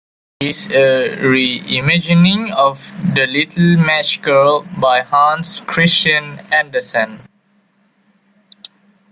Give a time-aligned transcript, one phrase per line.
[0.39, 2.79] It is a "reimagining" of
[3.13, 7.21] "The Little Match Girl" by Hans Christian Andersen.